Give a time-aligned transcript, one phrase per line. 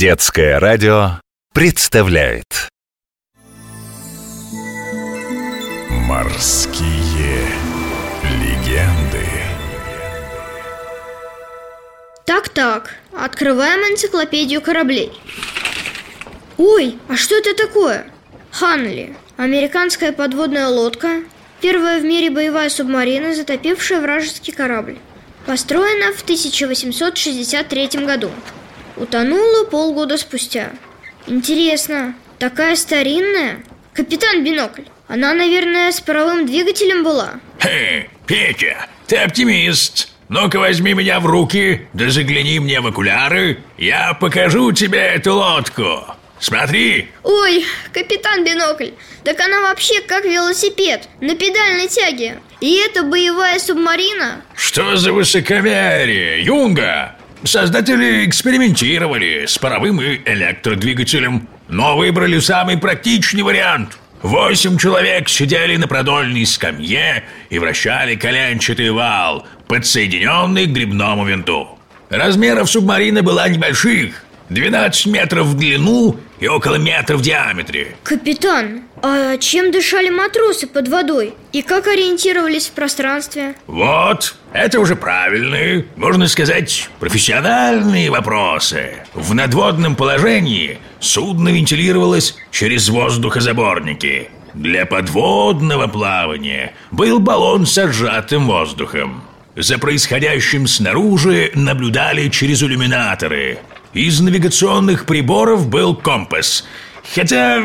[0.00, 1.20] Детское радио
[1.52, 2.70] представляет.
[5.90, 7.44] Морские
[8.40, 9.26] легенды.
[12.24, 15.12] Так-так, открываем энциклопедию кораблей.
[16.56, 18.06] Ой, а что это такое?
[18.52, 21.24] Ханли, американская подводная лодка
[21.60, 24.96] Первая в мире боевая субмарина, затопившая вражеский корабль
[25.44, 28.30] Построена в 1863 году
[28.96, 30.70] Утонула полгода спустя
[31.26, 33.62] Интересно, такая старинная?
[33.92, 40.08] Капитан Бинокль, она, наверное, с паровым двигателем была Хе, Петя, ты оптимист.
[40.28, 43.58] Ну-ка возьми меня в руки, да загляни мне в окуляры.
[43.76, 46.04] Я покажу тебе эту лодку.
[46.38, 48.92] Смотри, Ой, капитан Бинокль,
[49.24, 54.40] так она вообще как велосипед, на педальной тяге И это боевая субмарина?
[54.56, 57.16] что за высокомерие, Юнга?
[57.44, 63.98] Создатели экспериментировали с паровым и электродвигателем, но выбрали самый практичный вариант.
[64.22, 71.78] Восемь человек сидели на продольной скамье и вращали коленчатый вал, подсоединенный к грибному винту.
[72.10, 77.96] Размеров субмарины была небольших, 12 метров в длину и около метра в диаметре.
[78.02, 81.34] Капитан, а чем дышали матросы под водой?
[81.52, 83.54] И как ориентировались в пространстве?
[83.66, 88.94] Вот, это уже правильные, можно сказать, профессиональные вопросы.
[89.14, 94.30] В надводном положении судно вентилировалось через воздухозаборники.
[94.54, 99.22] Для подводного плавания был баллон с сжатым воздухом.
[99.56, 103.58] За происходящим снаружи наблюдали через иллюминаторы.
[103.92, 106.64] Из навигационных приборов был компас.
[107.14, 107.60] Хотя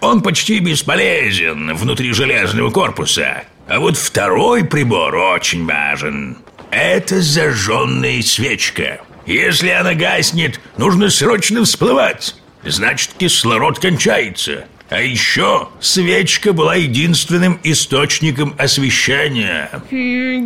[0.00, 3.44] он почти бесполезен внутри железного корпуса.
[3.66, 6.36] А вот второй прибор очень важен.
[6.70, 9.00] Это зажженная свечка.
[9.26, 12.36] Если она гаснет, нужно срочно всплывать.
[12.62, 14.66] Значит, кислород кончается.
[14.90, 19.70] А еще свечка была единственным источником освещения.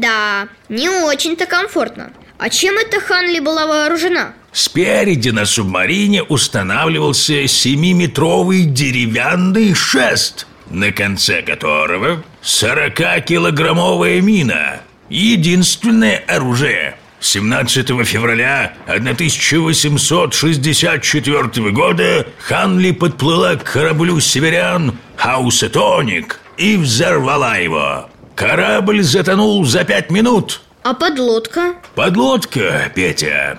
[0.01, 4.35] да, не очень-то комфортно А чем эта Ханли была вооружена?
[4.59, 14.81] Спереди на субмарине устанавливался 7-метровый деревянный шест, на конце которого 40-килограммовая мина.
[15.09, 16.97] Единственное оружие.
[17.21, 28.11] 17 февраля 1864 года Ханли подплыла к кораблю северян Хаусетоник и взорвала его.
[28.35, 30.63] Корабль затонул за пять минут.
[30.83, 31.75] А подлодка?
[31.95, 33.59] Подлодка, Петя,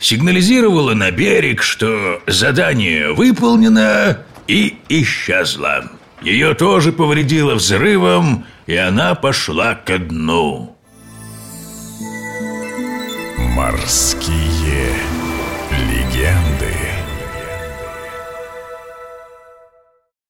[0.00, 5.90] сигнализировала на берег, что задание выполнено и исчезла.
[6.22, 10.76] Ее тоже повредило взрывом, и она пошла ко дну.
[13.54, 14.92] Морские